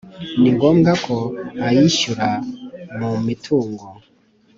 [0.39, 1.17] Ni ngombwa ko
[1.65, 2.29] ayishyura
[2.97, 3.85] mu mitungo